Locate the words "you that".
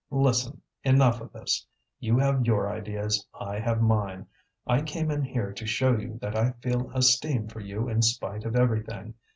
5.95-6.35